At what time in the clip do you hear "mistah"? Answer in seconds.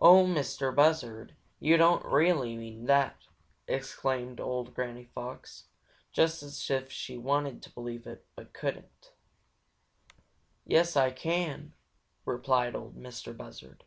0.24-0.70, 12.94-13.34